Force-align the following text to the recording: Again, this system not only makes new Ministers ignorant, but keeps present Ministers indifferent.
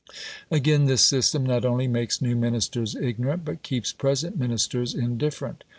Again, 0.49 0.85
this 0.85 1.05
system 1.05 1.45
not 1.45 1.63
only 1.63 1.87
makes 1.87 2.23
new 2.23 2.35
Ministers 2.35 2.95
ignorant, 2.95 3.45
but 3.45 3.61
keeps 3.61 3.93
present 3.93 4.35
Ministers 4.35 4.95
indifferent. 4.95 5.63